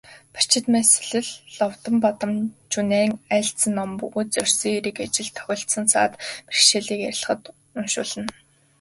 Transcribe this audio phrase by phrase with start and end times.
[0.33, 6.13] Барчидламсэл нь Ловонбадамжунайн айлдсан ном бөгөөд зорьсон хэрэг ажилд тохиолдсон саад
[6.49, 7.41] бэрхшээлийг арилгахад
[7.79, 8.31] уншуулна.